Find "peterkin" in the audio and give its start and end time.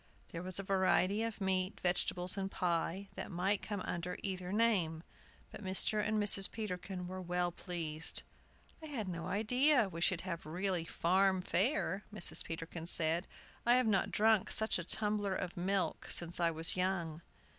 6.51-7.07, 12.43-12.87